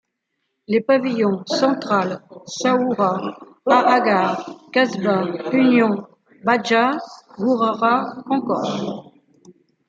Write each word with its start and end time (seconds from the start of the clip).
Les 0.67 0.81
pavillons, 0.81 1.43
Central, 1.45 2.23
Saoura, 2.47 3.37
Ahaggar, 3.67 4.49
Casbah, 4.73 5.27
Union, 5.53 6.07
Bahdja, 6.43 6.97
Gourara, 7.37 7.93
Concorde. 8.23 9.13